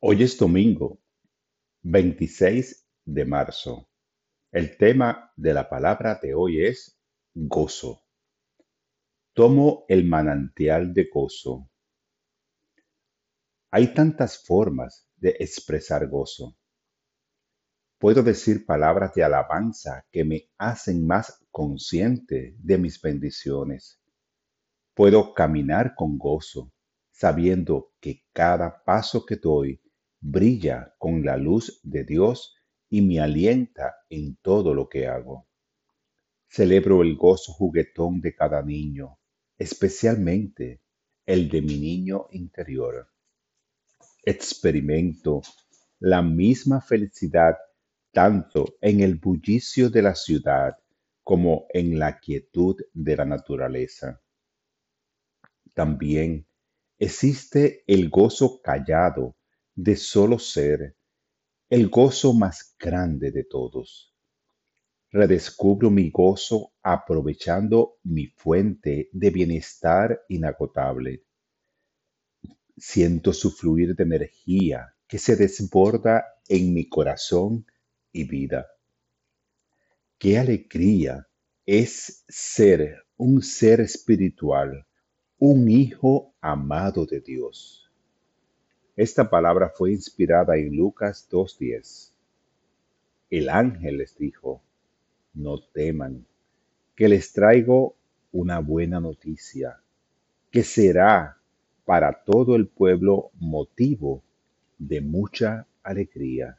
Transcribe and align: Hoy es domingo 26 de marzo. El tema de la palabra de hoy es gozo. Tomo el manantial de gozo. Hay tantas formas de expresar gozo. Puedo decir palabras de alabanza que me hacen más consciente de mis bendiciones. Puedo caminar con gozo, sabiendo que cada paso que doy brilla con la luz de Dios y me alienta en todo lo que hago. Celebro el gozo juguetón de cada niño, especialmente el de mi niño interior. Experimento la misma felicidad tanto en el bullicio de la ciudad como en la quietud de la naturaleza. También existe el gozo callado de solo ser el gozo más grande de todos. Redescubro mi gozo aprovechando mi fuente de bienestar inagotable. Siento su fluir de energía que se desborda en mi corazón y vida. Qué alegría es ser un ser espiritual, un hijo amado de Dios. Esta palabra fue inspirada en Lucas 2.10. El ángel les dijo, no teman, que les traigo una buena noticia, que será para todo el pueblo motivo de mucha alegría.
Hoy 0.00 0.22
es 0.22 0.38
domingo 0.38 1.00
26 1.82 2.88
de 3.04 3.24
marzo. 3.24 3.90
El 4.52 4.76
tema 4.76 5.32
de 5.34 5.52
la 5.52 5.68
palabra 5.68 6.20
de 6.22 6.34
hoy 6.34 6.64
es 6.64 6.96
gozo. 7.34 8.04
Tomo 9.32 9.86
el 9.88 10.04
manantial 10.04 10.94
de 10.94 11.10
gozo. 11.12 11.68
Hay 13.72 13.92
tantas 13.92 14.44
formas 14.46 15.10
de 15.16 15.30
expresar 15.40 16.08
gozo. 16.08 16.56
Puedo 17.98 18.22
decir 18.22 18.66
palabras 18.66 19.14
de 19.14 19.24
alabanza 19.24 20.06
que 20.12 20.24
me 20.24 20.48
hacen 20.58 21.08
más 21.08 21.44
consciente 21.50 22.54
de 22.60 22.78
mis 22.78 23.02
bendiciones. 23.02 24.00
Puedo 24.94 25.34
caminar 25.34 25.96
con 25.96 26.18
gozo, 26.18 26.72
sabiendo 27.10 27.94
que 27.98 28.22
cada 28.32 28.84
paso 28.84 29.26
que 29.26 29.34
doy 29.34 29.82
brilla 30.20 30.94
con 30.98 31.24
la 31.24 31.36
luz 31.36 31.80
de 31.82 32.04
Dios 32.04 32.56
y 32.88 33.02
me 33.02 33.20
alienta 33.20 33.94
en 34.08 34.36
todo 34.36 34.74
lo 34.74 34.88
que 34.88 35.06
hago. 35.06 35.46
Celebro 36.48 37.02
el 37.02 37.16
gozo 37.16 37.52
juguetón 37.52 38.20
de 38.20 38.34
cada 38.34 38.62
niño, 38.62 39.18
especialmente 39.58 40.82
el 41.26 41.48
de 41.48 41.60
mi 41.62 41.78
niño 41.78 42.26
interior. 42.30 43.08
Experimento 44.24 45.42
la 46.00 46.22
misma 46.22 46.80
felicidad 46.80 47.56
tanto 48.12 48.76
en 48.80 49.00
el 49.00 49.16
bullicio 49.16 49.90
de 49.90 50.02
la 50.02 50.14
ciudad 50.14 50.76
como 51.22 51.66
en 51.70 51.98
la 51.98 52.18
quietud 52.18 52.76
de 52.94 53.16
la 53.16 53.24
naturaleza. 53.24 54.22
También 55.74 56.46
existe 56.98 57.84
el 57.86 58.08
gozo 58.08 58.60
callado 58.62 59.37
de 59.80 59.94
solo 59.94 60.40
ser 60.40 60.96
el 61.70 61.88
gozo 61.88 62.34
más 62.34 62.74
grande 62.80 63.30
de 63.30 63.44
todos. 63.44 64.12
Redescubro 65.12 65.88
mi 65.88 66.10
gozo 66.10 66.72
aprovechando 66.82 67.98
mi 68.02 68.26
fuente 68.26 69.08
de 69.12 69.30
bienestar 69.30 70.20
inagotable. 70.28 71.22
Siento 72.76 73.32
su 73.32 73.52
fluir 73.52 73.94
de 73.94 74.02
energía 74.02 74.96
que 75.06 75.18
se 75.18 75.36
desborda 75.36 76.24
en 76.48 76.74
mi 76.74 76.88
corazón 76.88 77.64
y 78.10 78.24
vida. 78.24 78.66
Qué 80.18 80.38
alegría 80.38 81.28
es 81.64 82.24
ser 82.26 82.96
un 83.16 83.42
ser 83.42 83.80
espiritual, 83.80 84.88
un 85.38 85.70
hijo 85.70 86.34
amado 86.40 87.06
de 87.06 87.20
Dios. 87.20 87.87
Esta 88.98 89.30
palabra 89.30 89.68
fue 89.68 89.92
inspirada 89.92 90.56
en 90.56 90.76
Lucas 90.76 91.28
2.10. 91.30 92.10
El 93.30 93.48
ángel 93.48 93.98
les 93.98 94.18
dijo, 94.18 94.60
no 95.34 95.60
teman, 95.60 96.26
que 96.96 97.06
les 97.06 97.32
traigo 97.32 97.94
una 98.32 98.58
buena 98.58 98.98
noticia, 98.98 99.78
que 100.50 100.64
será 100.64 101.38
para 101.84 102.24
todo 102.24 102.56
el 102.56 102.66
pueblo 102.66 103.30
motivo 103.34 104.24
de 104.78 105.00
mucha 105.00 105.68
alegría. 105.84 106.58